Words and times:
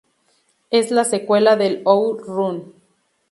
Es 0.71 0.89
la 0.89 1.03
secuela 1.03 1.55
del 1.55 1.83
Out 1.85 2.21
Run. 2.21 2.73